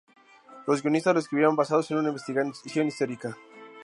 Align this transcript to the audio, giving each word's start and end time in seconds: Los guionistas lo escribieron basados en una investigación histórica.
Los 0.65 0.81
guionistas 0.81 1.13
lo 1.13 1.19
escribieron 1.19 1.55
basados 1.55 1.91
en 1.91 1.97
una 1.97 2.07
investigación 2.09 2.87
histórica. 2.87 3.37